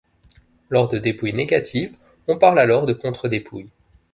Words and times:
Lors 0.71 0.87
de 0.89 0.97
dépouille 0.97 1.31
négative, 1.33 1.93
on 2.27 2.35
parle 2.35 2.57
alors 2.57 2.87
de 2.87 2.93
contre-dépouille. 2.93 3.69